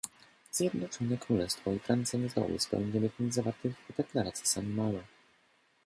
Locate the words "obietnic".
2.95-3.33